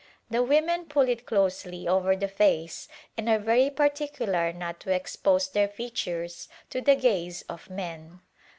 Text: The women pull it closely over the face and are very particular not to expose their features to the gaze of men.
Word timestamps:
The 0.31 0.41
women 0.41 0.85
pull 0.85 1.07
it 1.09 1.27
closely 1.27 1.87
over 1.87 2.15
the 2.15 2.27
face 2.27 2.87
and 3.15 3.29
are 3.29 3.37
very 3.37 3.69
particular 3.69 4.51
not 4.51 4.79
to 4.79 4.91
expose 4.91 5.47
their 5.49 5.67
features 5.67 6.49
to 6.71 6.81
the 6.81 6.95
gaze 6.95 7.43
of 7.43 7.69
men. 7.69 8.19